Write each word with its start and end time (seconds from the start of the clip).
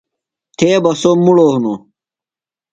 تھےۡ 0.57 0.79
بہ 0.83 0.91
سوۡ 1.01 1.17
مڑوۡ 1.25 1.51
ہِنوۡ 1.53 1.79